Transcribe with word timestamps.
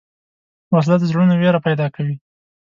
وسله 0.75 0.95
د 0.99 1.03
زړونو 1.11 1.33
وېره 1.41 1.59
پیدا 1.67 1.87
کوي 1.95 2.15